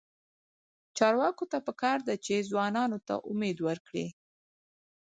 چارواکو 0.97 1.45
ته 1.51 1.57
پکار 1.67 1.97
ده 2.07 2.15
چې، 2.25 2.47
ځوانانو 2.49 2.97
ته 3.07 3.15
امید 3.31 3.57
ورکړي. 3.67 4.05